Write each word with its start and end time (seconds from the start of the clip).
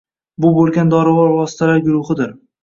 bu 0.45 0.49
bo‘lgan 0.55 0.89
dorivor 0.93 1.29
vositalar 1.35 1.83
guruhidir. 1.89 2.35